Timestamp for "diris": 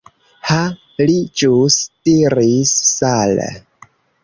2.09-2.73